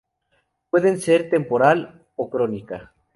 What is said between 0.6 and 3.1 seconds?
Pueden ser temporal o crónica.